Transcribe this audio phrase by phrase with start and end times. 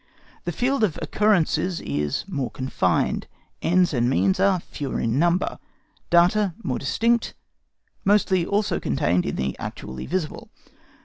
[0.45, 3.27] The field of occurrences is more confined.
[3.61, 5.59] Ends and means are fewer in number.
[6.09, 7.35] Data more distinct;
[8.03, 10.49] mostly also contained in the actually visible.